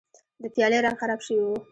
د 0.41 0.43
پیالې 0.53 0.77
رنګ 0.85 0.95
خراب 1.01 1.19
شوی 1.25 1.39
و. 1.45 1.53